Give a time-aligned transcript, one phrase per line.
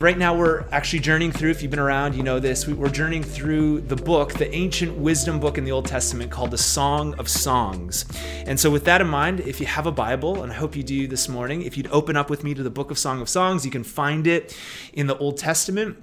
[0.00, 3.24] Right now, we're actually journeying through, if you've been around, you know this, we're journeying
[3.24, 7.28] through the book, the ancient wisdom book in the Old Testament called the Song of
[7.28, 8.04] Songs.
[8.46, 10.84] And so, with that in mind, if you have a Bible, and I hope you
[10.84, 13.28] do this morning, if you'd open up with me to the book of Song of
[13.28, 14.56] Songs, you can find it
[14.92, 16.00] in the Old Testament.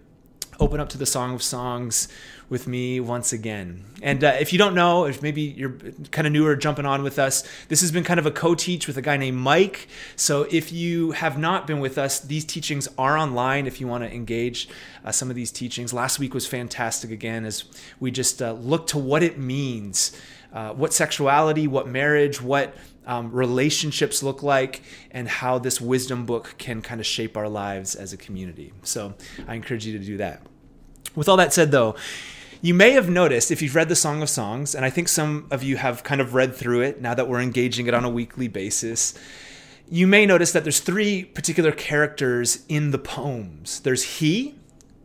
[0.60, 2.08] Open up to the Song of Songs
[2.50, 3.84] with me once again.
[4.02, 5.78] And uh, if you don't know, if maybe you're
[6.12, 8.88] kind of newer jumping on with us, this has been kind of a co teach
[8.88, 9.88] with a guy named Mike.
[10.16, 14.04] So if you have not been with us, these teachings are online if you want
[14.04, 14.70] to engage
[15.04, 15.94] uh, some of these teachings.
[15.94, 17.66] Last week was fantastic again as
[18.00, 20.18] we just uh, look to what it means.
[20.54, 22.74] Uh, what sexuality, what marriage, what
[23.06, 27.96] um, relationships look like, and how this wisdom book can kind of shape our lives
[27.96, 28.74] as a community.
[28.84, 29.14] So
[29.48, 30.42] I encourage you to do that.
[31.16, 31.96] With all that said, though,
[32.62, 35.48] you may have noticed if you've read the Song of Songs, and I think some
[35.52, 38.10] of you have kind of read through it now that we're engaging it on a
[38.10, 39.14] weekly basis.
[39.90, 43.82] You may notice that there's three particular characters in the poems.
[43.82, 44.56] There's he,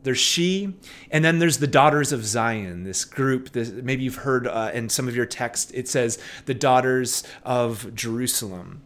[0.03, 0.75] there's she,
[1.11, 3.51] and then there's the daughters of Zion, this group.
[3.51, 7.95] This, maybe you've heard uh, in some of your text, it says the daughters of
[7.95, 8.83] Jerusalem.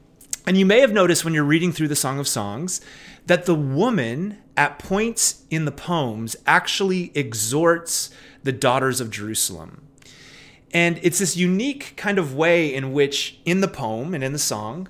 [0.47, 2.81] And you may have noticed when you're reading through the Song of Songs
[3.27, 8.11] that the woman at points in the poems actually exhorts
[8.43, 9.89] the daughters of Jerusalem.
[10.73, 14.39] And it's this unique kind of way in which, in the poem and in the
[14.39, 14.89] song,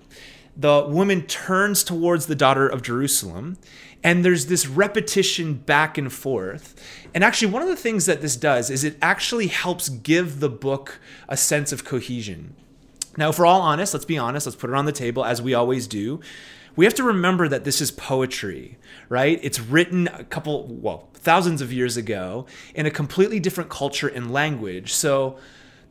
[0.56, 3.58] the woman turns towards the daughter of Jerusalem,
[4.04, 6.80] and there's this repetition back and forth.
[7.12, 10.50] And actually, one of the things that this does is it actually helps give the
[10.50, 12.54] book a sense of cohesion.
[13.16, 15.42] Now, if we're all honest, let's be honest, let's put it on the table as
[15.42, 16.20] we always do
[16.76, 19.38] we have to remember that this is poetry, right?
[19.42, 24.32] It's written a couple, well, thousands of years ago in a completely different culture and
[24.32, 24.92] language.
[24.92, 25.38] So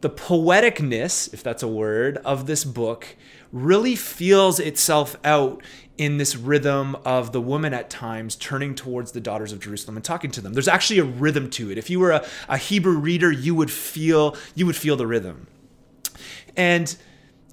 [0.02, 3.16] the poeticness, if that's a word, of this book
[3.52, 5.64] really feels itself out
[5.98, 10.04] in this rhythm of the woman at times turning towards the daughters of Jerusalem and
[10.04, 10.54] talking to them.
[10.54, 11.78] There's actually a rhythm to it.
[11.78, 15.48] If you were a, a Hebrew reader, you would feel you would feel the rhythm.
[16.56, 16.96] And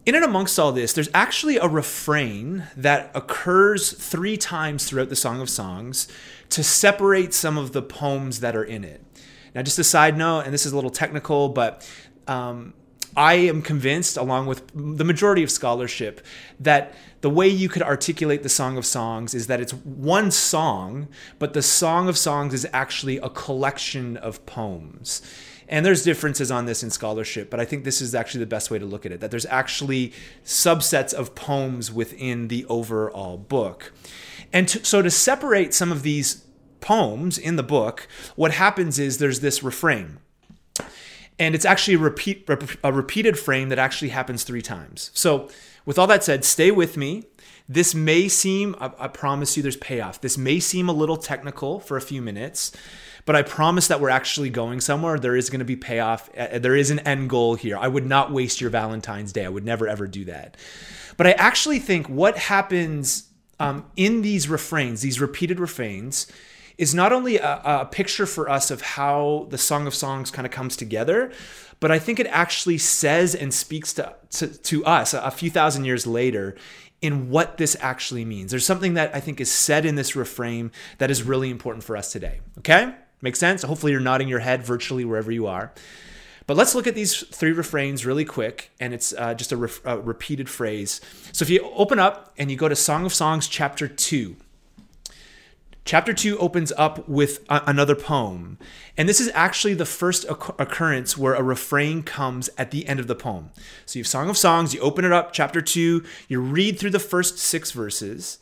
[0.06, 5.16] in and amongst all this, there's actually a refrain that occurs three times throughout the
[5.16, 6.08] Song of Songs
[6.48, 9.04] to separate some of the poems that are in it.
[9.54, 11.88] Now, just a side note, and this is a little technical, but
[12.26, 12.72] um,
[13.16, 16.24] I am convinced, along with the majority of scholarship,
[16.58, 21.08] that the way you could articulate the Song of Songs is that it's one song,
[21.38, 25.22] but the Song of Songs is actually a collection of poems.
[25.68, 28.70] And there's differences on this in scholarship, but I think this is actually the best
[28.70, 30.12] way to look at it that there's actually
[30.44, 33.92] subsets of poems within the overall book.
[34.52, 36.44] And to, so to separate some of these
[36.80, 40.18] poems in the book, what happens is there's this refrain.
[41.40, 42.48] And it's actually a, repeat,
[42.84, 45.10] a repeated frame that actually happens three times.
[45.14, 45.48] So,
[45.86, 47.24] with all that said, stay with me.
[47.66, 50.20] This may seem, I, I promise you, there's payoff.
[50.20, 52.72] This may seem a little technical for a few minutes.
[53.24, 55.18] But I promise that we're actually going somewhere.
[55.18, 56.28] There is going to be payoff.
[56.36, 57.78] Uh, there is an end goal here.
[57.78, 59.44] I would not waste your Valentine's Day.
[59.46, 60.56] I would never, ever do that.
[61.16, 63.28] But I actually think what happens
[63.58, 66.26] um, in these refrains, these repeated refrains,
[66.80, 70.46] is not only a, a, picture for us of how the Song of Songs kind
[70.46, 71.30] of comes together,
[71.78, 75.50] but I think it actually says and speaks to, to, to us a, a few
[75.50, 76.56] thousand years later
[77.02, 78.50] in what this actually means.
[78.50, 81.98] There's something that I think is said in this refrain that is really important for
[81.98, 82.40] us today.
[82.60, 82.94] Okay?
[83.20, 83.62] Make sense?
[83.62, 85.74] Hopefully, you're nodding your head virtually wherever you are.
[86.46, 89.70] But let's look at these three refrains really quick, and it's uh, just a, re-
[89.84, 91.02] a repeated phrase.
[91.32, 94.34] So if you open up and you go to Song of Songs, chapter 2,
[95.84, 98.58] Chapter 2 opens up with a- another poem.
[98.96, 103.00] And this is actually the first occur- occurrence where a refrain comes at the end
[103.00, 103.50] of the poem.
[103.86, 106.90] So you have Song of Songs, you open it up, chapter 2, you read through
[106.90, 108.38] the first six verses,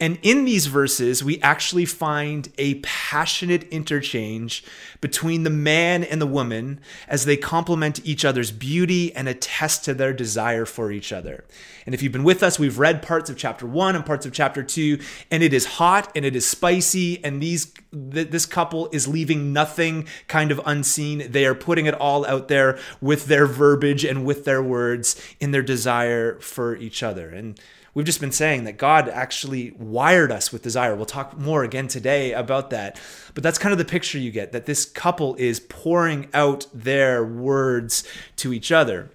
[0.00, 4.62] and in these verses, we actually find a passionate interchange
[5.00, 9.94] between the man and the woman as they compliment each other's beauty and attest to
[9.94, 11.44] their desire for each other.
[11.84, 14.32] And if you've been with us, we've read parts of chapter one and parts of
[14.32, 15.00] chapter two,
[15.32, 19.52] and it is hot and it is spicy, and these th- this couple is leaving
[19.52, 21.32] nothing kind of unseen.
[21.32, 25.50] They are putting it all out there with their verbiage and with their words in
[25.50, 27.30] their desire for each other.
[27.30, 27.58] And
[27.98, 30.94] we've just been saying that God actually wired us with desire.
[30.94, 32.96] We'll talk more again today about that.
[33.34, 37.24] But that's kind of the picture you get that this couple is pouring out their
[37.24, 38.04] words
[38.36, 39.10] to each other.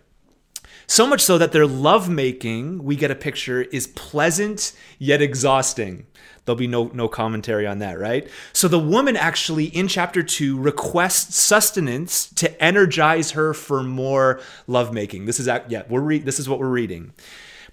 [0.85, 6.05] So much so that their lovemaking, we get a picture, is pleasant yet exhausting.
[6.43, 8.27] There'll be no, no commentary on that, right?
[8.51, 15.23] So the woman actually in chapter two requests sustenance to energize her for more lovemaking.
[15.23, 17.13] This is yeah, we're re- this is what we're reading.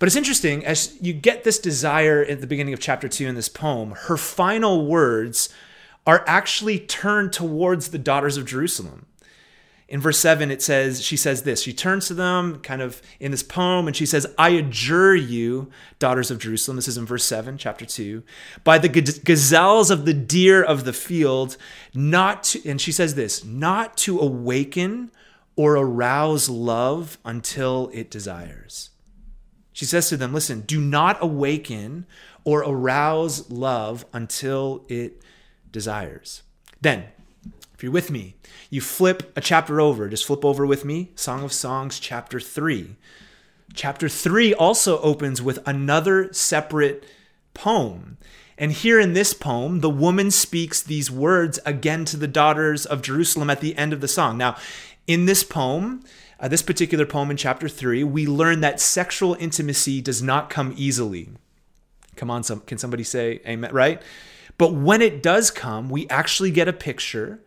[0.01, 3.35] But it's interesting as you get this desire at the beginning of chapter two in
[3.35, 5.51] this poem, her final words
[6.07, 9.05] are actually turned towards the daughters of Jerusalem.
[9.89, 11.63] In verse 7, it says, she says this.
[11.63, 15.71] She turns to them kind of in this poem and she says, I adjure you,
[15.99, 16.77] daughters of Jerusalem.
[16.77, 18.23] This is in verse 7, chapter 2,
[18.65, 21.59] by the gazelles of the deer of the field,
[21.93, 25.11] not to, and she says this, not to awaken
[25.57, 28.90] or arouse love until it desires.
[29.81, 32.05] She says to them, listen, do not awaken
[32.45, 35.23] or arouse love until it
[35.73, 36.43] desires.
[36.83, 37.05] Then,
[37.73, 38.37] if you're with me,
[38.69, 42.95] you flip a chapter over, just flip over with me, Song of Songs, chapter 3.
[43.73, 47.07] Chapter 3 also opens with another separate
[47.55, 48.19] poem.
[48.59, 53.01] And here in this poem, the woman speaks these words again to the daughters of
[53.01, 54.37] Jerusalem at the end of the song.
[54.37, 54.59] Now,
[55.07, 56.05] in this poem,
[56.41, 60.75] uh, this particular poem in chapter 3, we learn that sexual intimacy does not come
[60.77, 61.29] easily.
[62.17, 64.03] Come on, some, can somebody say amen, right?
[64.57, 67.41] But when it does come, we actually get a picture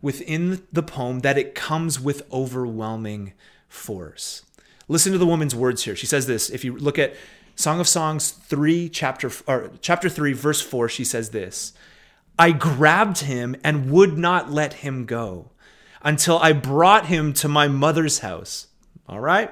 [0.00, 3.32] within the poem that it comes with overwhelming
[3.68, 4.44] force.
[4.88, 5.96] Listen to the woman's words here.
[5.96, 6.48] She says this.
[6.48, 7.16] If you look at
[7.56, 11.72] Song of Songs 3 chapter or chapter 3 verse 4, she says this.
[12.38, 15.50] I grabbed him and would not let him go
[16.06, 18.68] until I brought him to my mother's house.
[19.08, 19.50] All right?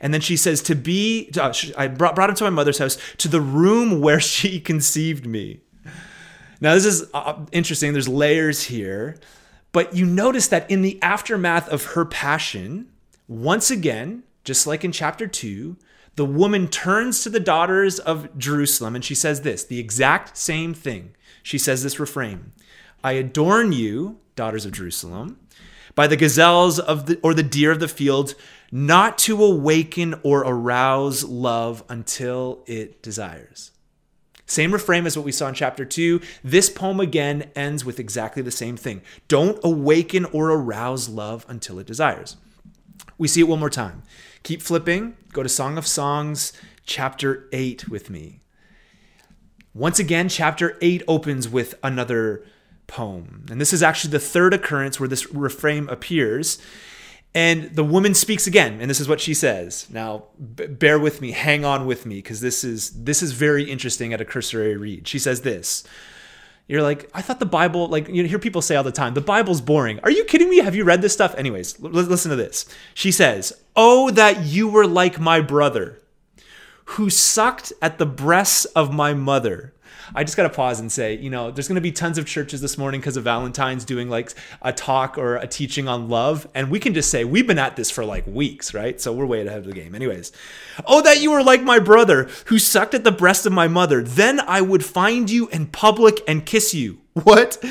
[0.00, 2.96] And then she says, To be, uh, I brought, brought him to my mother's house,
[3.18, 5.60] to the room where she conceived me.
[6.60, 7.92] Now, this is uh, interesting.
[7.92, 9.16] There's layers here.
[9.70, 12.90] But you notice that in the aftermath of her passion,
[13.28, 15.76] once again, just like in chapter 2,
[16.16, 20.74] the woman turns to the daughters of Jerusalem and she says this the exact same
[20.74, 21.14] thing.
[21.42, 22.52] She says this refrain
[23.02, 25.38] I adorn you, daughters of Jerusalem,
[25.94, 28.34] by the gazelles of the, or the deer of the field,
[28.70, 33.70] not to awaken or arouse love until it desires.
[34.46, 36.20] Same refrain as what we saw in chapter 2.
[36.44, 39.02] This poem again ends with exactly the same thing.
[39.28, 42.36] Don't awaken or arouse love until it desires.
[43.16, 44.02] We see it one more time.
[44.42, 45.16] Keep flipping.
[45.32, 46.52] Go to Song of Songs,
[46.84, 48.40] chapter 8 with me.
[49.74, 52.44] Once again, chapter 8 opens with another
[52.86, 53.46] poem.
[53.50, 56.58] And this is actually the third occurrence where this refrain appears.
[57.34, 59.86] And the woman speaks again, and this is what she says.
[59.88, 60.24] Now,
[60.54, 64.12] b- bear with me, hang on with me, because this is this is very interesting
[64.12, 65.08] at a cursory read.
[65.08, 65.82] She says this.
[66.68, 69.20] You're like, I thought the Bible, like you hear people say all the time, the
[69.22, 69.98] Bible's boring.
[70.02, 70.58] Are you kidding me?
[70.58, 71.34] Have you read this stuff?
[71.36, 72.66] Anyways, l- listen to this.
[72.92, 76.01] She says, Oh, that you were like my brother,
[76.84, 79.72] who sucked at the breasts of my mother
[80.14, 82.26] I just got to pause and say, you know, there's going to be tons of
[82.26, 86.46] churches this morning because of Valentine's doing like a talk or a teaching on love.
[86.54, 89.00] And we can just say, we've been at this for like weeks, right?
[89.00, 89.94] So we're way ahead of the game.
[89.94, 90.32] Anyways,
[90.86, 94.02] oh, that you were like my brother who sucked at the breast of my mother.
[94.02, 97.01] Then I would find you in public and kiss you.
[97.24, 97.62] What?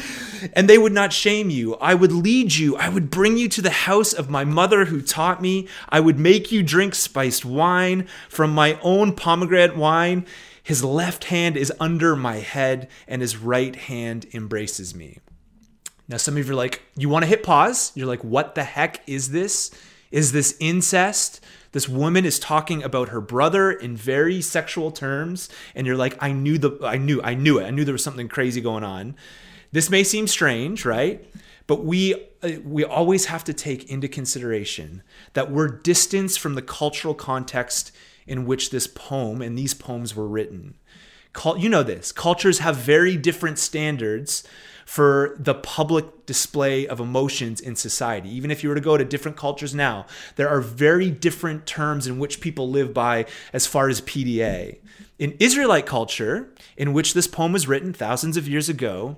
[0.53, 1.75] And they would not shame you.
[1.75, 2.75] I would lead you.
[2.77, 5.67] I would bring you to the house of my mother who taught me.
[5.89, 10.27] I would make you drink spiced wine from my own pomegranate wine.
[10.61, 15.17] His left hand is under my head, and his right hand embraces me.
[16.07, 17.91] Now, some of you are like, you want to hit pause?
[17.95, 19.71] You're like, what the heck is this?
[20.11, 21.43] Is this incest?
[21.71, 26.33] This woman is talking about her brother in very sexual terms, and you're like, I
[26.33, 27.65] knew the, I knew, I knew it.
[27.65, 29.15] I knew there was something crazy going on.
[29.71, 31.25] This may seem strange, right?
[31.67, 32.13] But we
[32.43, 35.03] uh, we always have to take into consideration
[35.33, 37.93] that we're distanced from the cultural context
[38.27, 40.75] in which this poem and these poems were written.
[41.57, 42.11] You know this.
[42.11, 44.43] Cultures have very different standards
[44.85, 48.29] for the public display of emotions in society.
[48.29, 52.07] Even if you were to go to different cultures now, there are very different terms
[52.07, 54.77] in which people live by as far as PDA.
[55.19, 59.17] In Israelite culture, in which this poem was written thousands of years ago,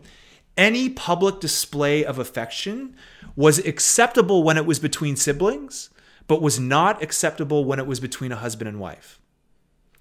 [0.57, 2.95] any public display of affection
[3.35, 5.89] was acceptable when it was between siblings,
[6.27, 9.19] but was not acceptable when it was between a husband and wife.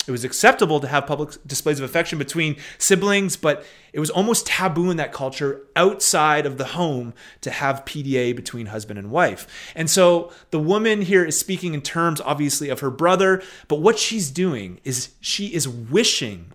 [0.06, 4.46] It was acceptable to have public displays of affection between siblings, but it was almost
[4.46, 9.46] taboo in that culture outside of the home to have PDA between husband and wife.
[9.76, 13.98] And so the woman here is speaking in terms, obviously, of her brother, but what
[13.98, 16.52] she's doing is she is wishing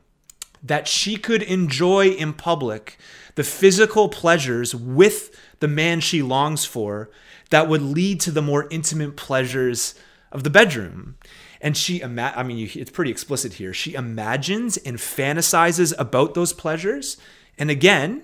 [0.63, 2.97] that she could enjoy in public
[3.35, 7.09] the physical pleasures with the man she longs for
[7.51, 9.93] that would lead to the more intimate pleasures
[10.31, 11.17] of the bedroom.
[11.61, 13.73] And she, ima- I mean, it's pretty explicit here.
[13.73, 17.17] She imagines and fantasizes about those pleasures.
[17.57, 18.23] And again,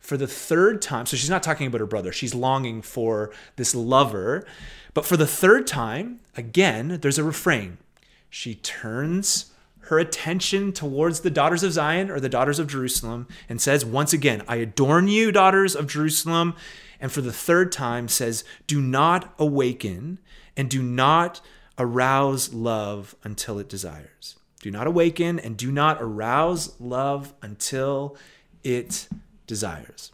[0.00, 3.74] for the third time, so she's not talking about her brother, she's longing for this
[3.74, 4.44] lover.
[4.94, 7.78] But for the third time, again, there's a refrain.
[8.28, 9.52] She turns
[9.86, 14.12] her attention towards the daughters of Zion or the daughters of Jerusalem and says, Once
[14.12, 16.54] again, I adorn you, daughters of Jerusalem.
[17.00, 20.18] And for the third time says, Do not awaken
[20.56, 21.40] and do not
[21.78, 24.36] arouse love until it desires.
[24.60, 28.16] Do not awaken and do not arouse love until
[28.62, 29.08] it
[29.46, 30.12] desires.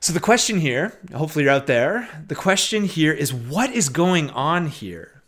[0.00, 4.28] So, the question here, hopefully you're out there, the question here is what is going
[4.30, 5.22] on here?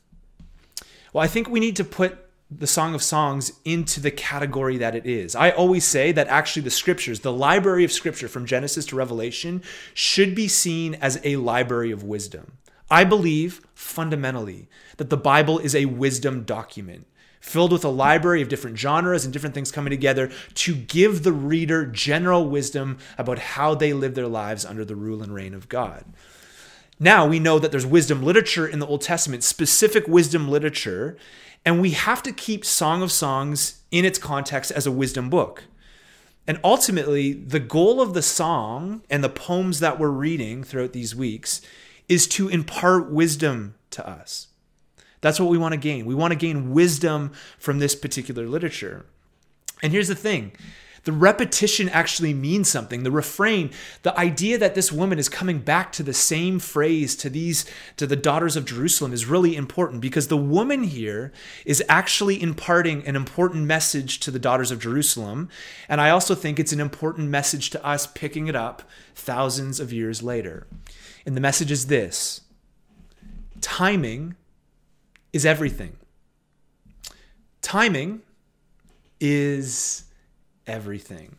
[1.13, 2.19] Well, I think we need to put
[2.51, 5.35] the Song of Songs into the category that it is.
[5.35, 9.63] I always say that actually the scriptures, the library of scripture from Genesis to Revelation,
[9.95, 12.59] should be seen as a library of wisdom.
[12.91, 17.07] I believe fundamentally that the Bible is a wisdom document
[17.41, 21.33] filled with a library of different genres and different things coming together to give the
[21.33, 25.69] reader general wisdom about how they live their lives under the rule and reign of
[25.69, 26.05] God.
[26.99, 31.17] Now we know that there's wisdom literature in the Old Testament, specific wisdom literature,
[31.65, 35.65] and we have to keep Song of Songs in its context as a wisdom book.
[36.49, 41.15] And ultimately, the goal of the song and the poems that we're reading throughout these
[41.15, 41.61] weeks
[42.09, 44.49] is to impart wisdom to us.
[45.21, 46.07] That's what we want to gain.
[46.07, 49.07] We want to gain wisdom from this particular literature.
[49.83, 50.53] And here's the thing
[51.07, 53.05] the repetition actually means something.
[53.05, 53.71] The refrain,
[54.03, 57.65] the idea that this woman is coming back to the same phrase to these
[57.97, 61.33] to the daughters of Jerusalem is really important because the woman here
[61.65, 65.49] is actually imparting an important message to the daughters of Jerusalem,
[65.89, 68.83] and I also think it's an important message to us picking it up
[69.15, 70.67] thousands of years later.
[71.27, 72.41] And the message is this:
[73.61, 74.37] timing
[75.33, 75.97] is everything.
[77.61, 78.23] Timing
[79.21, 80.05] is
[80.67, 81.37] everything.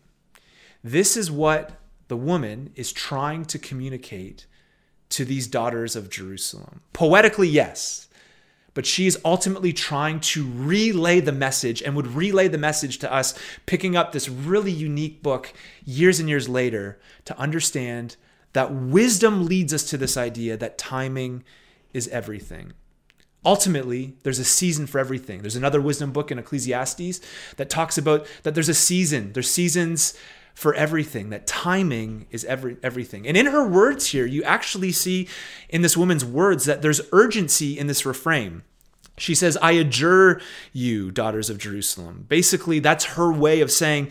[0.84, 1.72] This is what
[2.10, 4.46] the woman is trying to communicate
[5.10, 6.82] to these daughters of Jerusalem.
[6.92, 8.10] Poetically, yes,
[8.74, 13.12] but she is ultimately trying to relay the message and would relay the message to
[13.12, 13.34] us,
[13.66, 15.54] picking up this really unique book
[15.86, 18.18] years and years later to understand
[18.54, 21.44] that wisdom leads us to this idea that timing
[21.94, 22.74] is everything.
[23.46, 25.42] Ultimately, there's a season for everything.
[25.42, 27.22] There's another wisdom book in Ecclesiastes
[27.56, 29.34] that talks about that there's a season.
[29.34, 30.14] There's seasons
[30.54, 33.28] for everything, that timing is every, everything.
[33.28, 35.28] And in her words here, you actually see
[35.70, 38.64] in this woman's words that there's urgency in this refrain.
[39.20, 40.42] She says, I adjure
[40.74, 42.26] you, daughters of Jerusalem.
[42.28, 44.10] Basically, that's her way of saying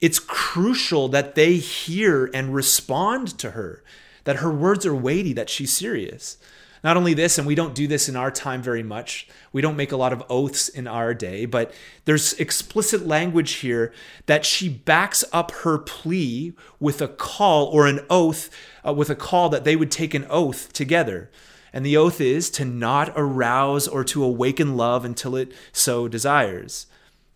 [0.00, 3.82] it's crucial that they hear and respond to her,
[4.24, 6.38] that her words are weighty, that she's serious.
[6.84, 9.76] Not only this, and we don't do this in our time very much, we don't
[9.76, 11.72] make a lot of oaths in our day, but
[12.04, 13.92] there's explicit language here
[14.26, 18.48] that she backs up her plea with a call or an oath,
[18.86, 21.30] uh, with a call that they would take an oath together.
[21.72, 26.86] And the oath is to not arouse or to awaken love until it so desires.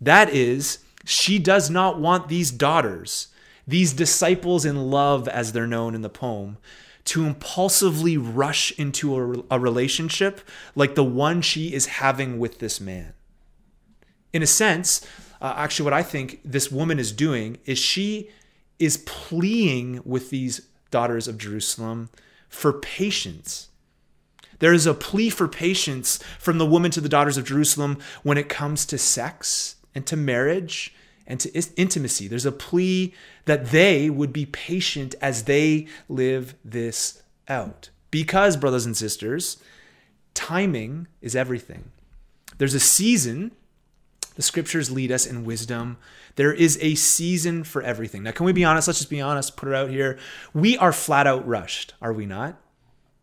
[0.00, 3.28] That is, she does not want these daughters,
[3.66, 6.59] these disciples in love, as they're known in the poem,
[7.04, 10.40] to impulsively rush into a, a relationship
[10.75, 13.12] like the one she is having with this man.
[14.32, 15.06] In a sense,
[15.40, 18.30] uh, actually, what I think this woman is doing is she
[18.78, 22.11] is pleading with these daughters of Jerusalem
[22.49, 23.68] for patience.
[24.61, 28.38] There is a plea for patience from the woman to the daughters of Jerusalem when
[28.38, 30.94] it comes to sex and to marriage
[31.26, 32.28] and to intimacy.
[32.28, 37.90] There's a plea that they would be patient as they live this out.
[38.11, 39.58] Because, brothers and sisters,
[40.34, 41.90] timing is everything.
[42.58, 43.52] There's a season,
[44.34, 45.99] the scriptures lead us in wisdom.
[46.37, 48.22] There is a season for everything.
[48.22, 48.88] Now, can we be honest?
[48.88, 50.18] Let's just be honest, put it out here.
[50.54, 52.58] We are flat out rushed, are we not?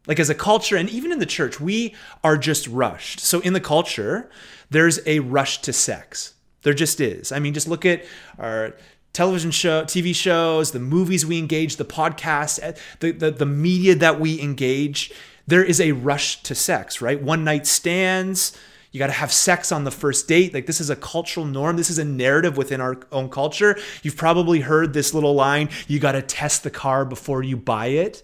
[0.07, 3.19] Like as a culture, and even in the church, we are just rushed.
[3.19, 4.29] So in the culture,
[4.69, 6.35] there's a rush to sex.
[6.63, 7.32] There just is.
[7.32, 8.06] I mean, just look at
[8.38, 8.75] our
[9.13, 13.96] television show, TV shows, the movies we engage, the podcasts, eh, the, the, the media
[13.96, 15.12] that we engage.
[15.48, 17.22] There is a rush to sex, right?
[17.22, 18.58] One night stands.
[18.92, 20.54] You got to have sex on the first date.
[20.54, 21.78] Like, this is a cultural norm.
[21.78, 23.78] This is a narrative within our own culture.
[24.01, 27.88] You've probably heard this little line you got to test the car before you buy
[27.88, 28.24] it.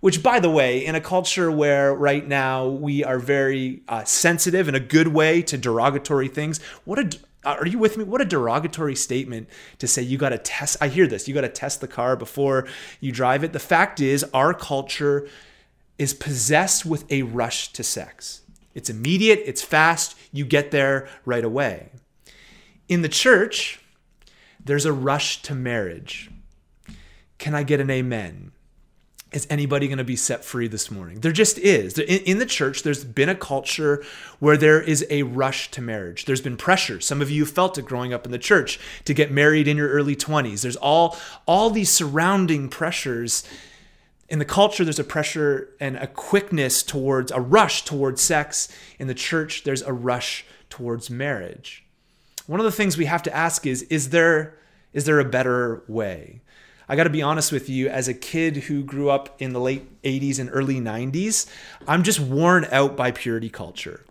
[0.00, 4.68] Which, by the way, in a culture where right now we are very uh, sensitive
[4.68, 7.08] in a good way to derogatory things, what a
[7.44, 8.04] Uh, are you with me?
[8.04, 10.76] What a derogatory statement to say you got to test.
[10.80, 11.26] I hear this.
[11.26, 12.66] You got to test the car before
[13.00, 13.52] you drive it.
[13.52, 15.28] The fact is, our culture
[15.98, 18.42] is possessed with a rush to sex.
[18.74, 21.90] It's immediate, it's fast, you get there right away.
[22.88, 23.80] In the church,
[24.64, 26.30] there's a rush to marriage.
[27.38, 28.52] Can I get an amen?
[29.32, 31.20] Is anybody going to be set free this morning?
[31.20, 31.98] There just is.
[31.98, 34.04] In, the church, there's been a culture
[34.38, 36.26] where there is a rush to marriage.
[36.26, 37.00] There's been pressure.
[37.00, 39.88] Some of you felt it growing up in the church to get married in your
[39.88, 40.62] early 20s.
[40.62, 43.42] There's all all these surrounding pressures.
[44.28, 48.68] In the culture, there's a pressure and a quickness towards a rush towards sex.
[48.98, 51.84] In the church, there's a rush towards marriage.
[52.46, 54.58] One of the things we have to ask is is there
[54.92, 56.41] is there a better way?
[56.92, 59.60] I got to be honest with you, as a kid who grew up in the
[59.60, 61.50] late 80s and early 90s,
[61.88, 64.04] I'm just worn out by purity culture.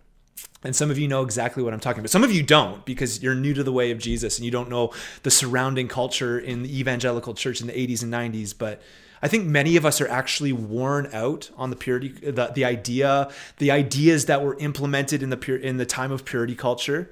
[0.64, 2.10] And some of you know exactly what I'm talking about.
[2.10, 4.68] Some of you don't because you're new to the way of Jesus and you don't
[4.68, 8.52] know the surrounding culture in the evangelical church in the 80s and 90s.
[8.58, 8.82] But
[9.22, 13.30] I think many of us are actually worn out on the purity, the, the idea,
[13.58, 17.08] the ideas that were implemented in the in the time of purity culture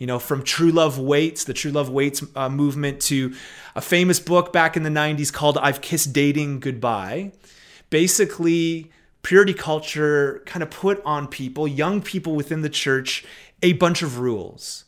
[0.00, 3.34] you know, from True Love Waits, the True Love Waits uh, movement, to
[3.76, 7.32] a famous book back in the 90s called I've Kissed Dating Goodbye.
[7.90, 8.90] Basically,
[9.20, 13.26] purity culture kind of put on people, young people within the church,
[13.62, 14.86] a bunch of rules,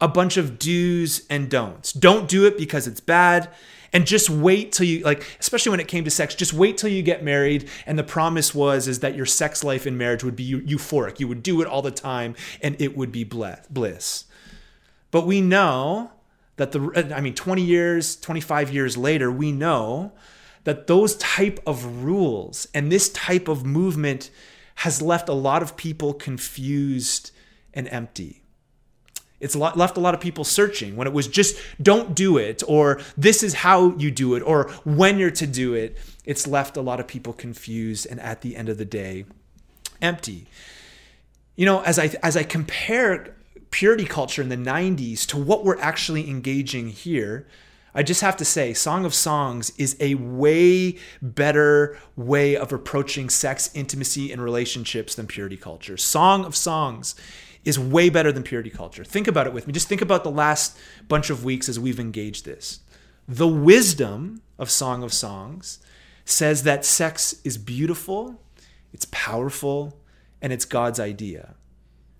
[0.00, 1.92] a bunch of do's and don'ts.
[1.92, 3.50] Don't do it because it's bad.
[3.92, 6.90] And just wait till you like, especially when it came to sex, just wait till
[6.90, 7.68] you get married.
[7.86, 11.20] And the promise was is that your sex life in marriage would be euphoric.
[11.20, 14.24] You would do it all the time, and it would be bliss.
[15.14, 16.10] But we know
[16.56, 20.10] that the I mean 20 years, 25 years later, we know
[20.64, 24.30] that those type of rules and this type of movement
[24.74, 27.30] has left a lot of people confused
[27.72, 28.42] and empty.
[29.38, 33.00] It's left a lot of people searching when it was just don't do it, or
[33.16, 35.96] this is how you do it, or when you're to do it.
[36.24, 39.26] It's left a lot of people confused and at the end of the day,
[40.02, 40.48] empty.
[41.54, 43.33] You know, as I as I compare
[43.74, 47.44] purity culture in the 90s to what we're actually engaging here,
[47.92, 53.28] I just have to say, Song of Songs is a way better way of approaching
[53.28, 55.96] sex, intimacy, and relationships than purity culture.
[55.96, 57.16] Song of Songs
[57.64, 59.02] is way better than purity culture.
[59.02, 59.72] Think about it with me.
[59.72, 60.78] Just think about the last
[61.08, 62.78] bunch of weeks as we've engaged this.
[63.26, 65.80] The wisdom of Song of Songs
[66.24, 68.40] says that sex is beautiful,
[68.92, 69.98] it's powerful,
[70.40, 71.56] and it's God's idea.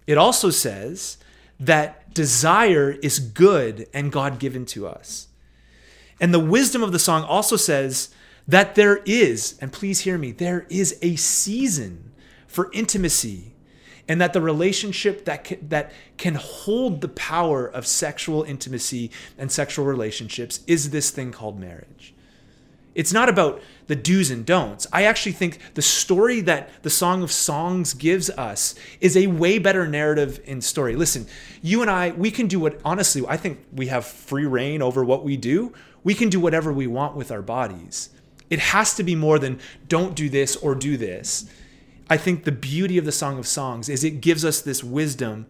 [0.08, 1.18] It also says
[1.60, 5.28] that desire is good and God given to us.
[6.20, 8.10] And the wisdom of the song also says
[8.46, 12.12] that there is, and please hear me, there is a season
[12.46, 13.54] for intimacy
[14.08, 19.50] and that the relationship that can, that can hold the power of sexual intimacy and
[19.50, 22.13] sexual relationships is this thing called marriage.
[22.94, 24.86] It's not about the do's and don'ts.
[24.92, 29.58] I actually think the story that the Song of Songs gives us is a way
[29.58, 30.94] better narrative in story.
[30.94, 31.26] Listen,
[31.60, 35.04] you and I, we can do what, honestly, I think we have free rein over
[35.04, 35.72] what we do.
[36.04, 38.10] We can do whatever we want with our bodies.
[38.48, 41.50] It has to be more than don't do this or do this.
[42.08, 45.46] I think the beauty of the Song of Songs is it gives us this wisdom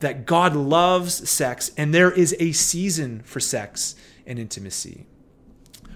[0.00, 3.94] that God loves sex and there is a season for sex
[4.26, 5.06] and intimacy.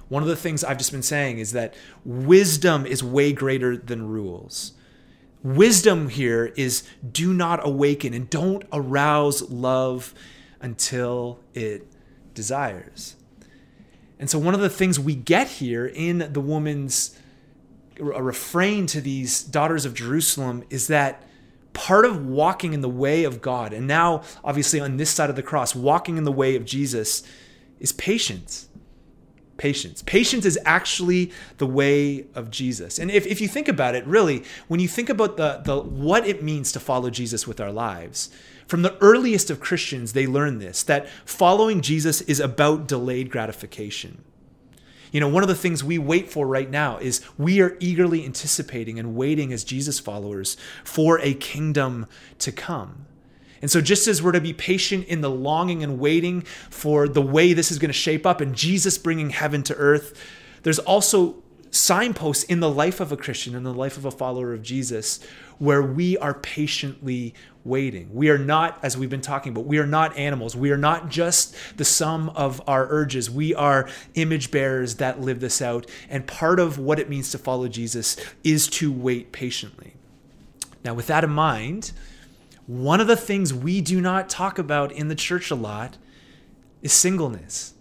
[0.08, 4.08] One of the things I've just been saying is that wisdom is way greater than
[4.08, 4.72] rules.
[5.42, 10.14] Wisdom here is do not awaken and don't arouse love
[10.60, 11.86] until it
[12.34, 13.16] desires.
[14.18, 17.18] And so, one of the things we get here in the woman's
[17.98, 21.22] refrain to these daughters of Jerusalem is that
[21.72, 25.36] part of walking in the way of God, and now obviously on this side of
[25.36, 27.22] the cross, walking in the way of Jesus,
[27.78, 28.65] is patience
[29.56, 30.02] patience.
[30.06, 32.98] Patience is actually the way of Jesus.
[32.98, 36.26] And if, if you think about it, really, when you think about the, the what
[36.26, 38.30] it means to follow Jesus with our lives,
[38.66, 44.24] from the earliest of Christians, they learn this that following Jesus is about delayed gratification.
[45.12, 48.24] You know, one of the things we wait for right now is we are eagerly
[48.24, 52.06] anticipating and waiting as Jesus followers for a kingdom
[52.40, 53.06] to come.
[53.62, 57.22] And so, just as we're to be patient in the longing and waiting for the
[57.22, 60.20] way this is going to shape up and Jesus bringing heaven to earth,
[60.62, 64.52] there's also signposts in the life of a Christian, in the life of a follower
[64.52, 65.20] of Jesus,
[65.58, 68.08] where we are patiently waiting.
[68.12, 70.54] We are not, as we've been talking about, we are not animals.
[70.56, 73.30] We are not just the sum of our urges.
[73.30, 75.90] We are image bearers that live this out.
[76.08, 79.94] And part of what it means to follow Jesus is to wait patiently.
[80.84, 81.92] Now, with that in mind,
[82.66, 85.96] one of the things we do not talk about in the church a lot
[86.82, 87.74] is singleness.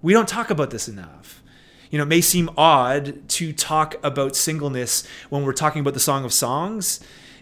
[0.00, 1.42] We don't talk about this enough.
[1.90, 6.00] You know, it may seem odd to talk about singleness when we're talking about the
[6.00, 7.00] Song of Songs.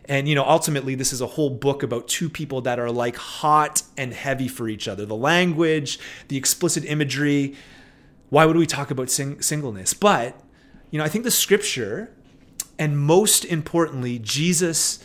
[0.09, 3.17] And, you know, ultimately, this is a whole book about two people that are like
[3.17, 5.05] hot and heavy for each other.
[5.05, 5.99] The language,
[6.29, 7.57] the explicit imagery.
[8.31, 9.95] Why would we talk about sing- singleness?
[9.95, 10.41] But
[10.91, 12.11] You know, I think the scripture,
[12.79, 15.01] and most importantly, Jesus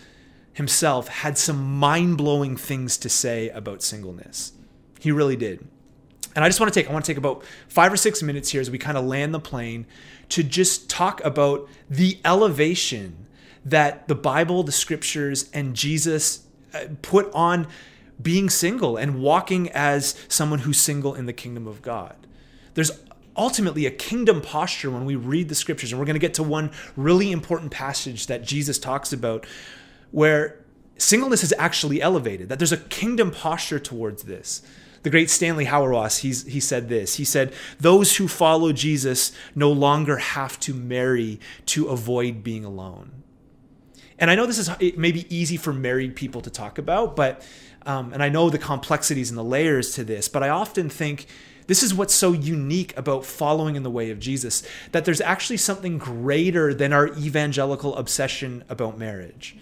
[0.54, 4.54] himself had some mind blowing things to say about singleness.
[5.00, 5.66] He really did.
[6.36, 8.50] And I just want to take I want to take about 5 or 6 minutes
[8.50, 9.86] here as we kind of land the plane
[10.30, 13.28] to just talk about the elevation
[13.66, 17.68] that the Bible, the scriptures and Jesus uh, put on
[18.22, 22.16] being single and walking as someone who's single in the kingdom of God.
[22.76, 22.92] There's
[23.36, 26.44] ultimately a kingdom posture when we read the scriptures and we're going to get to
[26.44, 29.46] one really important passage that Jesus talks about
[30.12, 30.64] where
[30.98, 34.62] singleness is actually elevated, that there's a kingdom posture towards this.
[35.04, 37.16] The great Stanley Hauerwas, he's, he said this.
[37.16, 43.24] He said, Those who follow Jesus no longer have to marry to avoid being alone.
[44.20, 47.44] And I know this is maybe easy for married people to talk about, but
[47.88, 51.26] um, and I know the complexities and the layers to this, but I often think
[51.66, 55.58] this is what's so unique about following in the way of Jesus that there's actually
[55.58, 59.56] something greater than our evangelical obsession about marriage.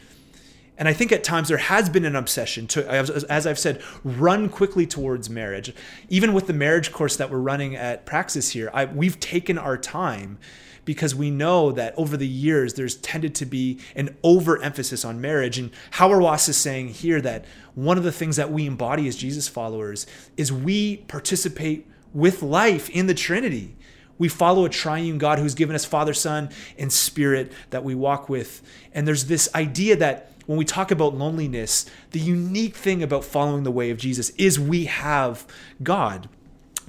[0.79, 4.47] And I think at times there has been an obsession to, as I've said, run
[4.47, 5.73] quickly towards marriage.
[6.07, 9.77] Even with the marriage course that we're running at Praxis here, I, we've taken our
[9.77, 10.39] time
[10.85, 15.59] because we know that over the years there's tended to be an overemphasis on marriage.
[15.59, 17.43] And Hauerwas is saying here that
[17.75, 22.89] one of the things that we embody as Jesus followers is we participate with life
[22.89, 23.75] in the Trinity.
[24.17, 28.29] We follow a triune God who's given us Father, Son, and Spirit that we walk
[28.29, 28.61] with.
[28.93, 33.61] And there's this idea that when we talk about loneliness, the unique thing about following
[33.61, 35.45] the way of Jesus is we have
[35.83, 36.27] God.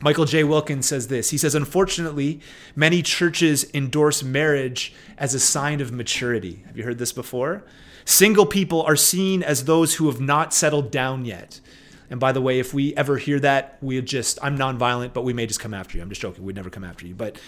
[0.01, 0.45] Michael J.
[0.45, 1.29] Wilkins says this.
[1.29, 2.41] He says, Unfortunately,
[2.75, 6.63] many churches endorse marriage as a sign of maturity.
[6.69, 7.63] Have you heard this before?
[8.07, 11.61] Single people are seen as those who have not settled down yet.
[12.09, 15.35] And by the way, if we ever hear that, we just, I'm nonviolent, but we
[15.35, 16.03] may just come after you.
[16.03, 16.45] I'm just joking.
[16.45, 17.15] We'd never come after you.
[17.15, 17.39] But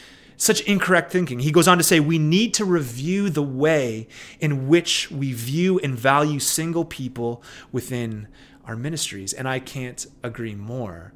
[0.42, 1.38] such incorrect thinking.
[1.38, 4.08] He goes on to say, we need to review the way
[4.40, 8.26] in which we view and value single people within
[8.64, 9.32] our ministries.
[9.32, 11.12] And I can't agree more.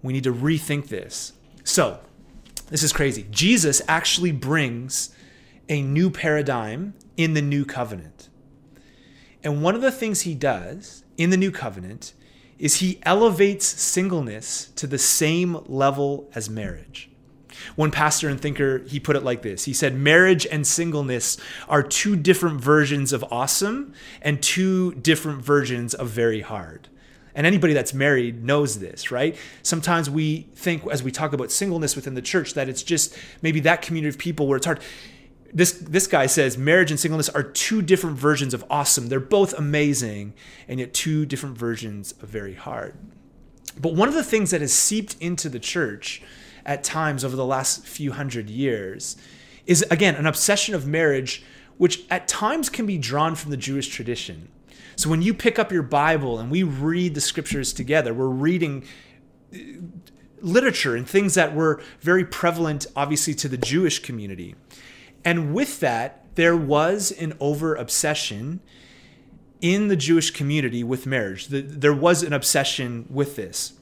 [0.00, 1.32] We need to rethink this.
[1.64, 1.98] So,
[2.68, 3.26] this is crazy.
[3.32, 5.12] Jesus actually brings
[5.68, 8.28] a new paradigm in the new covenant.
[9.42, 12.14] And one of the things he does in the new covenant
[12.60, 17.11] is he elevates singleness to the same level as marriage.
[17.76, 21.36] One pastor and thinker, he put it like this He said, Marriage and singleness
[21.68, 26.88] are two different versions of awesome and two different versions of very hard.
[27.34, 29.36] And anybody that's married knows this, right?
[29.62, 33.60] Sometimes we think, as we talk about singleness within the church, that it's just maybe
[33.60, 34.80] that community of people where it's hard.
[35.54, 39.08] This, this guy says marriage and singleness are two different versions of awesome.
[39.08, 40.34] They're both amazing,
[40.68, 42.94] and yet two different versions of very hard.
[43.80, 46.22] But one of the things that has seeped into the church
[46.64, 49.16] at times over the last few hundred years
[49.66, 51.44] is again an obsession of marriage
[51.78, 54.48] which at times can be drawn from the Jewish tradition.
[54.94, 58.84] So when you pick up your Bible and we read the scriptures together, we're reading
[59.52, 59.58] uh,
[60.40, 64.54] literature and things that were very prevalent, obviously, to the Jewish community.
[65.24, 68.60] And with that, there was an over obsession
[69.60, 71.48] in the Jewish community with marriage.
[71.48, 73.74] There was an obsession with this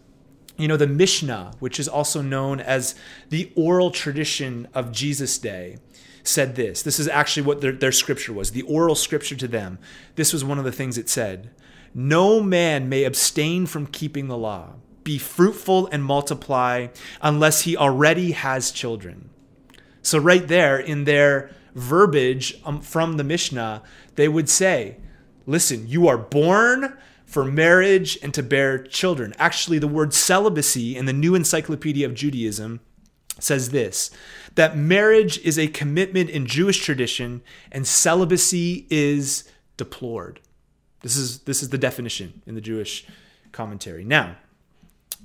[0.60, 2.94] you know, the Mishnah, which is also known as
[3.28, 5.78] the oral tradition of Jesus' day,
[6.22, 6.82] said this.
[6.82, 9.78] This is actually what their, their scripture was, the oral scripture to them.
[10.16, 11.50] This was one of the things it said
[11.94, 14.74] No man may abstain from keeping the law.
[15.02, 16.88] Be fruitful and multiply
[17.22, 19.30] unless he already has children.
[20.02, 23.82] So, right there in their verbiage um, from the Mishnah,
[24.16, 24.96] they would say,
[25.46, 26.96] Listen, you are born
[27.30, 29.32] for marriage and to bear children.
[29.38, 32.80] Actually, the word celibacy in the New Encyclopedia of Judaism
[33.38, 34.10] says this
[34.56, 37.40] that marriage is a commitment in Jewish tradition
[37.70, 39.44] and celibacy is
[39.76, 40.40] deplored.
[41.02, 43.06] This is this is the definition in the Jewish
[43.52, 44.04] commentary.
[44.04, 44.34] Now,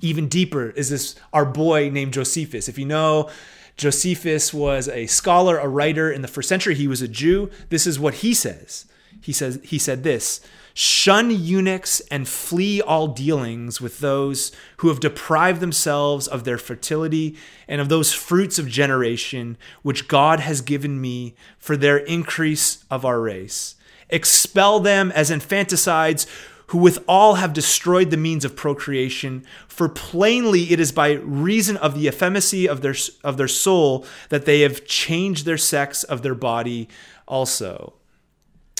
[0.00, 2.68] even deeper is this our boy named Josephus.
[2.68, 3.28] If you know
[3.76, 7.50] Josephus was a scholar, a writer in the first century, he was a Jew.
[7.68, 8.86] This is what he says.
[9.26, 10.40] He says he said this
[10.72, 17.36] Shun eunuchs and flee all dealings with those who have deprived themselves of their fertility
[17.66, 23.04] and of those fruits of generation which God has given me for their increase of
[23.04, 23.74] our race.
[24.10, 26.28] Expel them as infanticides
[26.68, 31.76] who with all have destroyed the means of procreation for plainly it is by reason
[31.78, 36.22] of the effeminacy of their of their soul that they have changed their sex of
[36.22, 36.88] their body
[37.26, 37.94] also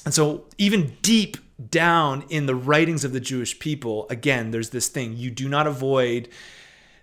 [0.07, 1.37] and so even deep
[1.69, 5.67] down in the writings of the Jewish people, again, there's this thing you do not
[5.67, 6.29] avoid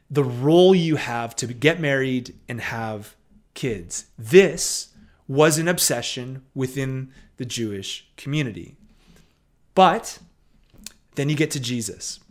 [0.10, 3.16] the role you have to get married and have
[3.56, 4.06] kids.
[4.18, 4.94] This
[5.28, 8.78] was an obsession within the Jewish community.
[9.76, 10.20] But
[11.16, 12.22] then you get to Jesus.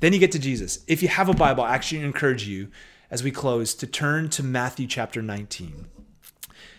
[0.00, 0.84] Then you get to Jesus.
[0.86, 2.68] If you have a Bible, I actually encourage you
[3.10, 5.86] as we close to turn to Matthew chapter 19.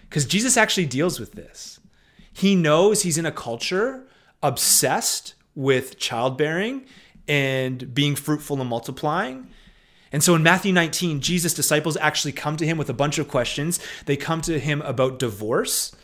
[0.03, 1.79] Because Jesus actually deals with this.
[2.41, 4.07] He knows he's in a culture
[4.41, 6.87] obsessed with childbearing
[7.27, 9.51] and being fruitful and multiplying.
[10.11, 13.27] And so in Matthew 19, Jesus' disciples actually come to him with a bunch of
[13.27, 13.79] questions.
[14.07, 15.95] They come to him about divorce.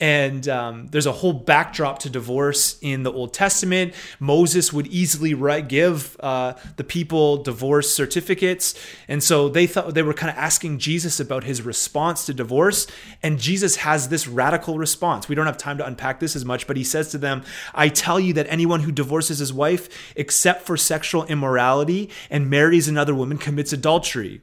[0.00, 3.94] And um, there's a whole backdrop to divorce in the Old Testament.
[4.20, 8.74] Moses would easily write, give uh, the people divorce certificates,
[9.08, 12.86] and so they thought they were kind of asking Jesus about his response to divorce.
[13.24, 15.28] And Jesus has this radical response.
[15.28, 17.42] We don't have time to unpack this as much, but he says to them,
[17.74, 22.86] "I tell you that anyone who divorces his wife, except for sexual immorality, and marries
[22.86, 24.42] another woman, commits adultery."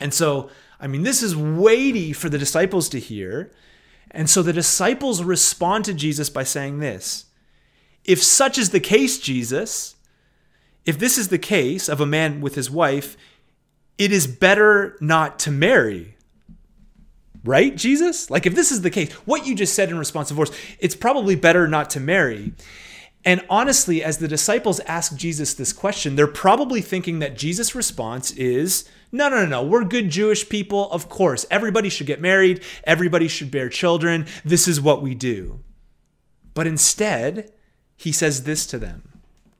[0.00, 3.50] And so, I mean, this is weighty for the disciples to hear.
[4.16, 7.26] And so the disciples respond to Jesus by saying this
[8.02, 9.94] If such is the case, Jesus,
[10.86, 13.18] if this is the case of a man with his wife,
[13.98, 16.16] it is better not to marry.
[17.44, 18.30] Right, Jesus?
[18.30, 20.50] Like, if this is the case, what you just said in response to divorce,
[20.80, 22.54] it's probably better not to marry.
[23.22, 28.30] And honestly, as the disciples ask Jesus this question, they're probably thinking that Jesus' response
[28.32, 29.62] is no, no, no, no.
[29.62, 30.90] We're good Jewish people.
[30.90, 31.46] Of course.
[31.50, 32.62] Everybody should get married.
[32.84, 34.26] Everybody should bear children.
[34.44, 35.60] This is what we do.
[36.54, 37.52] But instead,
[37.96, 39.16] he says this to them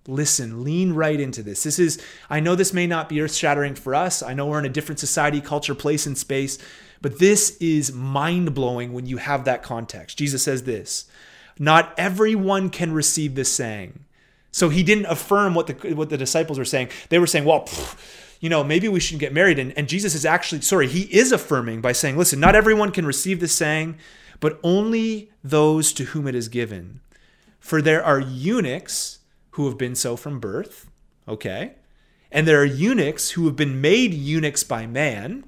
[0.09, 1.63] Listen, lean right into this.
[1.63, 4.23] This is, I know this may not be earth shattering for us.
[4.23, 6.59] I know we're in a different society, culture, place, and space,
[7.01, 10.19] but this is mind blowing when you have that context.
[10.19, 11.07] Jesus says this
[11.59, 14.05] not everyone can receive this saying.
[14.51, 16.89] So he didn't affirm what the what the disciples were saying.
[17.09, 17.69] They were saying, well,
[18.41, 19.59] you know, maybe we shouldn't get married.
[19.59, 23.07] And, and Jesus is actually, sorry, he is affirming by saying, listen, not everyone can
[23.07, 23.97] receive this saying,
[24.41, 27.01] but only those to whom it is given.
[27.59, 29.21] For there are eunuchs
[29.53, 30.91] who have been so from birth,
[31.27, 31.73] okay?
[32.31, 35.45] And there are eunuchs who have been made eunuchs by man.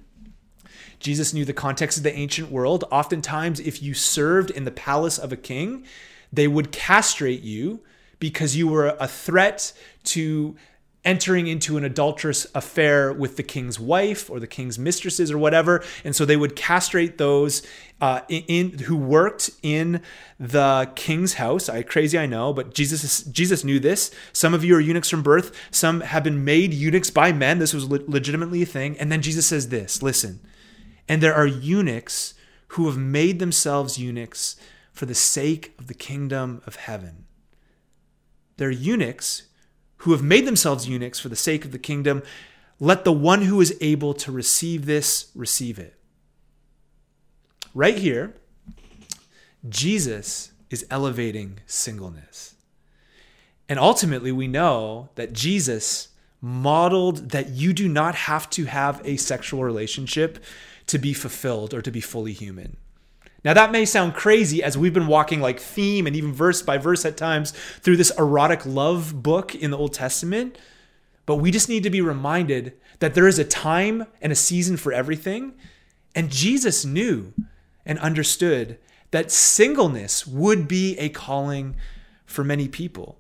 [0.98, 2.85] Jesus knew the context of the ancient world.
[2.90, 5.85] Oftentimes, if you served in the palace of a king,
[6.33, 7.81] they would castrate you
[8.18, 9.72] because you were a threat
[10.05, 10.57] to
[11.05, 15.83] entering into an adulterous affair with the king's wife or the king's mistresses or whatever.
[16.05, 17.63] And so they would castrate those
[18.01, 20.03] uh, in, in, who worked in
[20.39, 21.69] the king's house.
[21.69, 24.11] I crazy i know but jesus jesus knew this.
[24.33, 25.57] Some of you are eunuchs from birth.
[25.71, 27.59] Some have been made eunuchs by men.
[27.59, 28.99] This was le- legitimately a thing.
[28.99, 30.41] And then jesus says this listen
[31.09, 32.35] and there are eunuchs
[32.69, 34.57] who have made themselves eunuchs
[34.93, 37.25] for the sake of the kingdom of heaven.
[38.59, 39.48] They're eunuchs
[39.99, 42.23] who have made themselves eunuchs for the sake of the kingdom.
[42.81, 45.95] Let the one who is able to receive this receive it.
[47.75, 48.35] Right here,
[49.69, 52.55] Jesus is elevating singleness.
[53.69, 56.09] And ultimately, we know that Jesus
[56.41, 60.43] modeled that you do not have to have a sexual relationship
[60.87, 62.77] to be fulfilled or to be fully human.
[63.49, 66.77] Now, that may sound crazy as we've been walking like theme and even verse by
[66.77, 70.59] verse at times through this erotic love book in the Old Testament,
[71.25, 74.77] but we just need to be reminded that there is a time and a season
[74.77, 75.55] for everything.
[76.15, 77.33] And Jesus knew
[77.87, 78.79] and understood
[79.13, 81.75] that singleness would be a calling
[82.27, 83.17] for many people.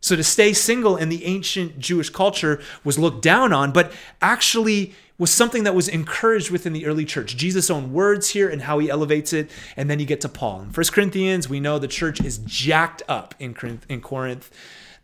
[0.00, 4.94] So to stay single in the ancient Jewish culture was looked down on, but actually
[5.22, 7.36] was something that was encouraged within the early church.
[7.36, 9.48] Jesus' own words here and how he elevates it.
[9.76, 10.62] And then you get to Paul.
[10.62, 14.50] In 1 Corinthians, we know the church is jacked up in Corinth.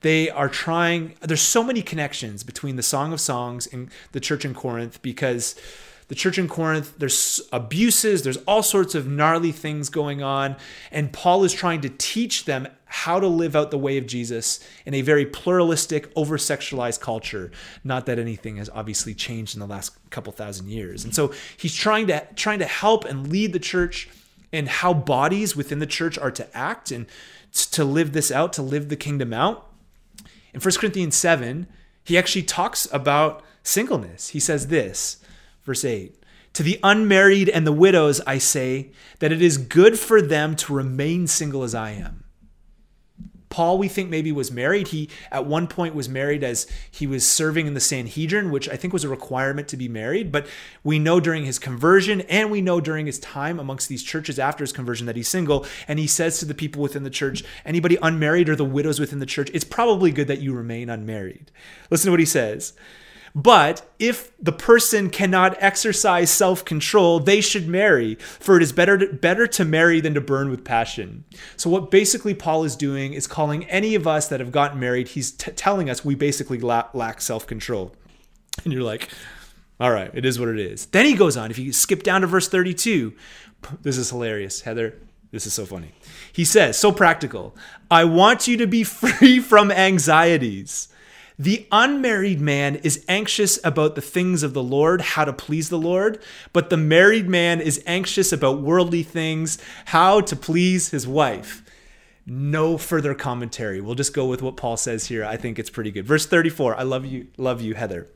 [0.01, 4.45] They are trying, there's so many connections between the Song of Songs and the church
[4.45, 5.55] in Corinth because
[6.09, 10.57] the church in Corinth, there's abuses, there's all sorts of gnarly things going on.
[10.91, 14.67] And Paul is trying to teach them how to live out the way of Jesus
[14.87, 17.51] in a very pluralistic, over sexualized culture.
[17.85, 21.05] Not that anything has obviously changed in the last couple thousand years.
[21.05, 24.09] And so he's trying to trying to help and lead the church
[24.51, 27.05] in how bodies within the church are to act and
[27.53, 29.67] to live this out, to live the kingdom out.
[30.55, 31.67] In 1 Corinthians 7,
[32.03, 34.29] he actually talks about singleness.
[34.29, 35.19] He says this
[35.69, 36.15] Verse 8
[36.55, 40.73] To the unmarried and the widows, I say that it is good for them to
[40.73, 42.25] remain single as I am.
[43.51, 44.89] Paul, we think maybe was married.
[44.89, 48.77] He at one point was married as he was serving in the Sanhedrin, which I
[48.77, 50.33] think was a requirement to be married.
[50.33, 50.47] But
[50.83, 54.63] we know during his conversion and we know during his time amongst these churches after
[54.65, 55.67] his conversion that he's single.
[55.87, 59.19] And he says to the people within the church, anybody unmarried or the widows within
[59.19, 61.51] the church, it's probably good that you remain unmarried.
[61.91, 62.73] Listen to what he says.
[63.35, 68.99] But if the person cannot exercise self control, they should marry, for it is better
[68.99, 71.25] to, better to marry than to burn with passion.
[71.57, 75.09] So, what basically Paul is doing is calling any of us that have gotten married,
[75.09, 77.95] he's t- telling us we basically la- lack self control.
[78.65, 79.09] And you're like,
[79.81, 80.87] all right, it is what it is.
[80.87, 81.51] Then he goes on.
[81.51, 83.15] If you skip down to verse 32,
[83.83, 84.63] this is hilarious.
[84.63, 84.99] Heather,
[85.31, 85.93] this is so funny.
[86.33, 87.57] He says, so practical,
[87.91, 90.89] I want you to be free from anxieties.
[91.39, 95.79] The unmarried man is anxious about the things of the Lord, how to please the
[95.79, 96.21] Lord,
[96.53, 101.63] but the married man is anxious about worldly things, how to please his wife.
[102.27, 103.81] No further commentary.
[103.81, 105.25] We'll just go with what Paul says here.
[105.25, 106.05] I think it's pretty good.
[106.05, 106.75] Verse 34.
[106.77, 108.09] I love you, love you, Heather.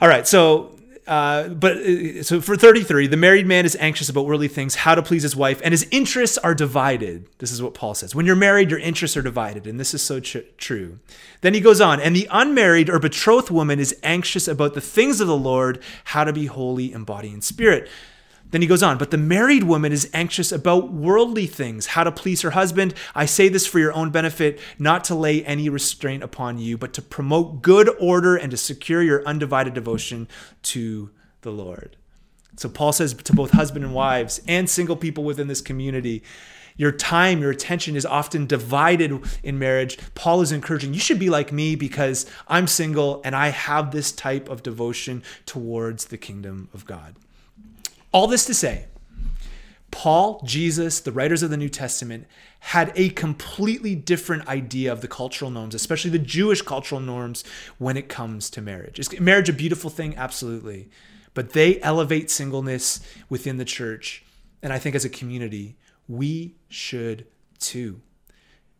[0.00, 4.26] All right, so uh, but uh, so for 33, the married man is anxious about
[4.26, 7.26] worldly things, how to please his wife, and his interests are divided.
[7.38, 8.14] This is what Paul says.
[8.14, 10.98] When you're married, your interests are divided, and this is so tr- true.
[11.42, 15.20] Then he goes on, and the unmarried or betrothed woman is anxious about the things
[15.20, 17.88] of the Lord, how to be holy in body and spirit.
[18.50, 22.12] Then he goes on, but the married woman is anxious about worldly things, how to
[22.12, 22.94] please her husband.
[23.14, 26.92] I say this for your own benefit, not to lay any restraint upon you, but
[26.94, 30.28] to promote good order and to secure your undivided devotion
[30.62, 31.10] to
[31.42, 31.96] the Lord.
[32.56, 36.22] So Paul says to both husband and wives and single people within this community,
[36.76, 39.98] your time, your attention is often divided in marriage.
[40.14, 44.12] Paul is encouraging you should be like me because I'm single and I have this
[44.12, 47.16] type of devotion towards the kingdom of God.
[48.16, 48.86] All this to say,
[49.90, 52.26] Paul, Jesus, the writers of the New Testament
[52.60, 57.44] had a completely different idea of the cultural norms, especially the Jewish cultural norms
[57.76, 58.98] when it comes to marriage.
[58.98, 60.16] Is marriage a beautiful thing?
[60.16, 60.88] Absolutely.
[61.34, 64.24] But they elevate singleness within the church.
[64.62, 65.76] And I think as a community,
[66.08, 67.26] we should
[67.58, 68.00] too.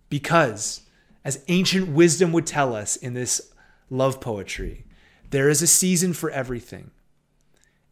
[0.09, 0.81] Because,
[1.27, 3.53] as ancient wisdom would tell us in this
[3.91, 4.87] love poetry,
[5.29, 6.91] there is a season for everything.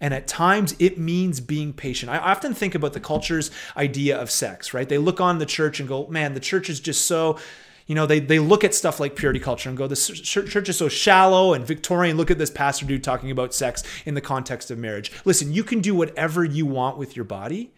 [0.00, 2.10] And at times it means being patient.
[2.10, 4.88] I often think about the culture's idea of sex, right?
[4.88, 7.38] They look on the church and go, man, the church is just so,
[7.86, 10.76] you know, they, they look at stuff like purity culture and go, the church is
[10.76, 12.16] so shallow and Victorian.
[12.16, 15.12] Look at this pastor dude talking about sex in the context of marriage.
[15.24, 17.72] Listen, you can do whatever you want with your body.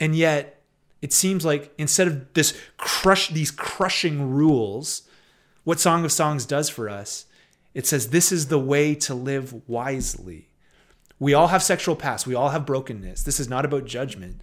[0.00, 0.62] And yet
[1.02, 5.02] it seems like instead of this crush, these crushing rules,
[5.64, 7.26] what Song of Songs does for us,
[7.74, 10.48] it says this is the way to live wisely.
[11.18, 12.26] We all have sexual past.
[12.26, 13.22] We all have brokenness.
[13.22, 14.40] This is not about judgment.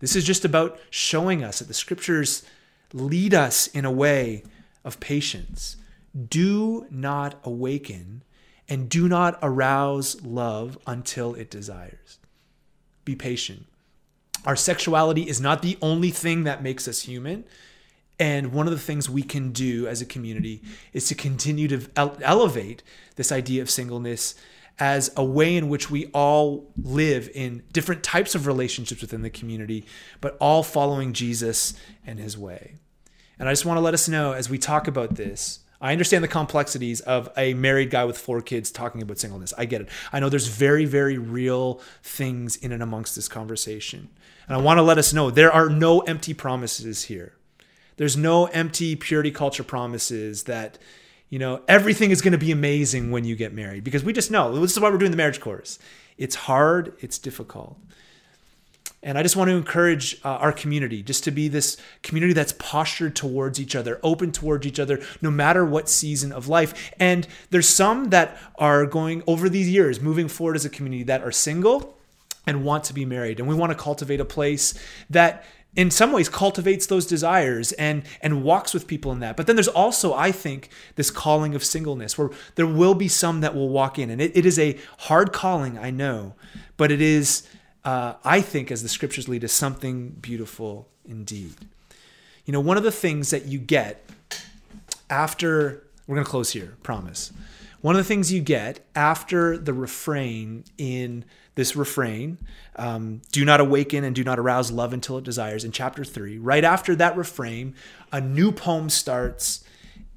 [0.00, 2.44] This is just about showing us that the scriptures
[2.92, 4.42] lead us in a way
[4.84, 5.76] of patience.
[6.28, 8.22] Do not awaken
[8.68, 12.18] and do not arouse love until it desires.
[13.04, 13.66] Be patient.
[14.46, 17.44] Our sexuality is not the only thing that makes us human.
[18.18, 21.90] And one of the things we can do as a community is to continue to
[21.96, 22.82] elevate
[23.16, 24.34] this idea of singleness
[24.78, 29.30] as a way in which we all live in different types of relationships within the
[29.30, 29.84] community,
[30.20, 31.74] but all following Jesus
[32.06, 32.74] and his way.
[33.38, 35.60] And I just want to let us know as we talk about this.
[35.80, 39.52] I understand the complexities of a married guy with four kids talking about singleness.
[39.58, 39.88] I get it.
[40.12, 44.08] I know there's very, very real things in and amongst this conversation.
[44.48, 47.34] And I want to let us know there are no empty promises here.
[47.96, 50.78] There's no empty purity culture promises that
[51.30, 54.30] you know, everything is going to be amazing when you get married because we just
[54.30, 55.78] know this is why we're doing the marriage course.
[56.16, 57.78] It's hard, it's difficult.
[59.02, 62.52] And I just want to encourage uh, our community just to be this community that's
[62.52, 66.90] postured towards each other, open towards each other, no matter what season of life.
[66.98, 71.22] And there's some that are going over these years, moving forward as a community that
[71.22, 71.98] are single
[72.46, 73.40] and want to be married.
[73.40, 74.72] And we want to cultivate a place
[75.10, 75.44] that
[75.76, 79.36] in some ways cultivates those desires and and walks with people in that.
[79.36, 83.40] But then there's also i think this calling of singleness where there will be some
[83.40, 84.10] that will walk in.
[84.10, 86.34] And it, it is a hard calling i know
[86.76, 87.48] but it is
[87.84, 91.54] uh, i think as the scriptures lead us something beautiful indeed.
[92.44, 94.04] You know one of the things that you get
[95.10, 97.32] after we're going to close here promise.
[97.80, 102.38] One of the things you get after the refrain in this refrain
[102.76, 106.38] um, do not awaken and do not arouse love until it desires in chapter 3
[106.38, 107.74] right after that refrain
[108.12, 109.64] a new poem starts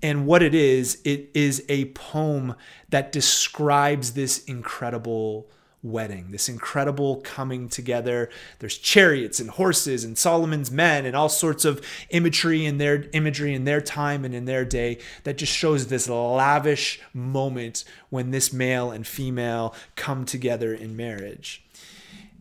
[0.01, 2.55] and what it is it is a poem
[2.89, 5.49] that describes this incredible
[5.83, 8.29] wedding, this incredible coming together.
[8.59, 13.53] There's chariots and horses and Solomon's men and all sorts of imagery in their imagery
[13.53, 18.51] in their time and in their day that just shows this lavish moment when this
[18.51, 21.63] male and female come together in marriage.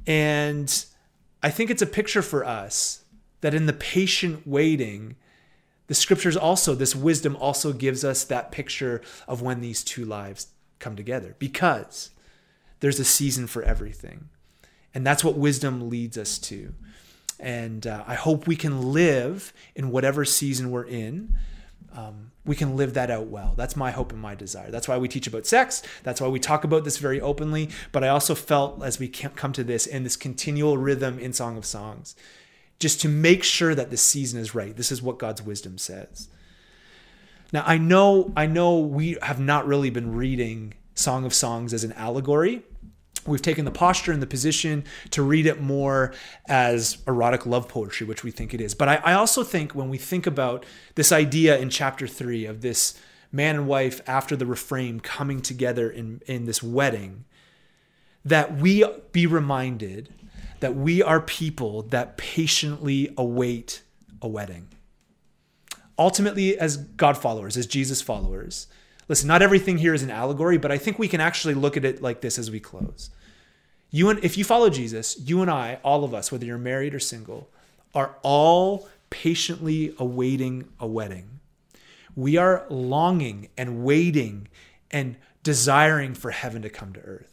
[0.07, 0.85] And
[1.43, 3.05] I think it's a picture for us
[3.43, 5.17] that in the patient waiting,
[5.89, 10.49] the scriptures also, this wisdom also gives us that picture of when these two lives
[10.79, 12.11] come together because
[12.81, 14.29] there's a season for everything.
[14.95, 16.75] And that's what wisdom leads us to.
[17.39, 21.35] And uh, I hope we can live in whatever season we're in.
[21.95, 23.55] Um, we can live that out well.
[23.57, 24.71] That's my hope and my desire.
[24.71, 25.83] That's why we teach about sex.
[26.03, 27.71] That's why we talk about this very openly.
[27.93, 31.57] But I also felt as we come to this in this continual rhythm in Song
[31.57, 32.15] of Songs,
[32.79, 34.77] just to make sure that the season is right.
[34.77, 36.29] This is what God's wisdom says.
[37.53, 41.85] Now I know I know we have not really been reading Song of Songs as
[41.85, 42.63] an allegory.
[43.27, 46.13] We've taken the posture and the position to read it more
[46.49, 48.75] as erotic love poetry, which we think it is.
[48.75, 52.61] But I, I also think when we think about this idea in chapter three of
[52.61, 52.99] this
[53.33, 57.25] man and wife after the refrain coming together in, in this wedding,
[58.25, 60.13] that we be reminded
[60.61, 63.83] that we are people that patiently await
[64.23, 64.69] a wedding.
[65.99, 68.67] Ultimately, as God followers, as Jesus followers,
[69.09, 71.85] listen, not everything here is an allegory, but I think we can actually look at
[71.85, 73.11] it like this as we close.
[73.91, 76.95] You and if you follow Jesus, you and I, all of us, whether you're married
[76.95, 77.49] or single,
[77.95, 81.41] are all patiently awaiting a wedding.
[82.15, 84.49] We are longing and waiting
[84.91, 87.33] and desiring for heaven to come to earth.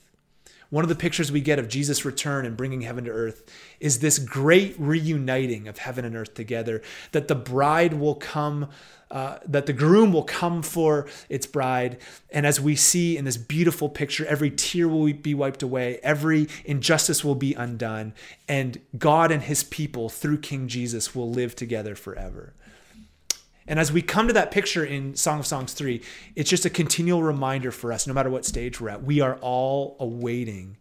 [0.69, 3.43] One of the pictures we get of Jesus' return and bringing heaven to earth
[3.79, 8.69] is this great reuniting of heaven and earth together, that the bride will come
[9.13, 11.99] uh, that the groom will come for its bride.
[12.31, 16.49] And as we see in this beautiful picture, every tear will be wiped away, every
[16.65, 18.13] injustice will be undone,
[18.47, 22.53] and God and his people through King Jesus will live together forever.
[23.67, 26.01] And as we come to that picture in Song of Songs 3,
[26.35, 29.35] it's just a continual reminder for us, no matter what stage we're at, we are
[29.41, 30.77] all awaiting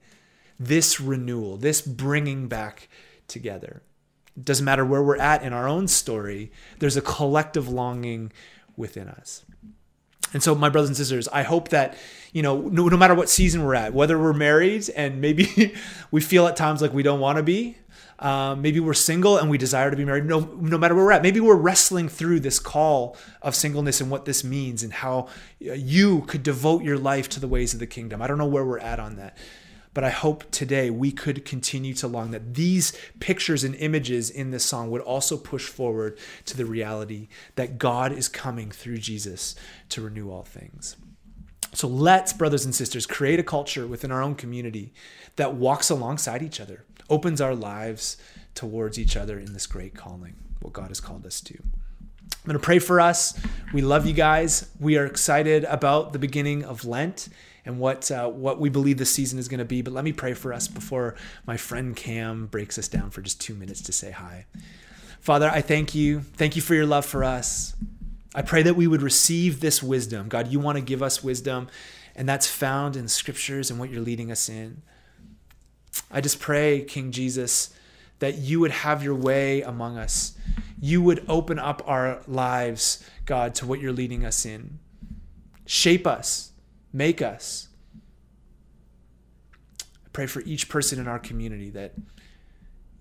[0.58, 2.88] this renewal, this bringing back
[3.28, 3.82] together.
[4.36, 8.32] It doesn't matter where we're at in our own story, there's a collective longing
[8.76, 9.44] within us.
[10.32, 11.96] And so, my brothers and sisters, I hope that,
[12.32, 15.74] you know, no, no matter what season we're at, whether we're married and maybe
[16.10, 17.76] we feel at times like we don't want to be,
[18.18, 21.12] um, maybe we're single and we desire to be married, no, no matter where we're
[21.12, 25.28] at, maybe we're wrestling through this call of singleness and what this means and how
[25.58, 28.22] you could devote your life to the ways of the kingdom.
[28.22, 29.36] I don't know where we're at on that.
[29.94, 34.50] But I hope today we could continue to long that these pictures and images in
[34.50, 39.54] this song would also push forward to the reality that God is coming through Jesus
[39.90, 40.96] to renew all things.
[41.74, 44.92] So let's, brothers and sisters, create a culture within our own community
[45.36, 48.16] that walks alongside each other, opens our lives
[48.54, 51.58] towards each other in this great calling, what God has called us to.
[51.58, 53.38] I'm going to pray for us.
[53.72, 54.68] We love you guys.
[54.80, 57.28] We are excited about the beginning of Lent
[57.64, 59.82] and what uh, what we believe this season is going to be.
[59.82, 61.14] But let me pray for us before
[61.46, 64.46] my friend Cam breaks us down for just two minutes to say hi.
[65.20, 66.20] Father, I thank you.
[66.20, 67.74] Thank you for your love for us.
[68.34, 70.28] I pray that we would receive this wisdom.
[70.28, 71.68] God, you want to give us wisdom,
[72.16, 74.82] and that's found in scriptures and what you're leading us in.
[76.10, 77.74] I just pray, King Jesus,
[78.20, 80.36] that you would have your way among us.
[80.80, 84.78] You would open up our lives, God, to what you're leading us in.
[85.66, 86.51] Shape us,
[86.92, 87.68] Make us.
[89.80, 91.94] I pray for each person in our community that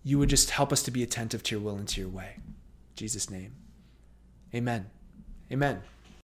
[0.03, 2.35] you would just help us to be attentive to your will and to your way.
[2.37, 3.53] In Jesus' name.
[4.53, 4.89] Amen.
[5.51, 5.81] Amen.